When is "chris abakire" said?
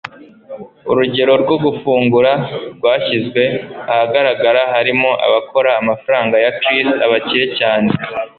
6.59-7.47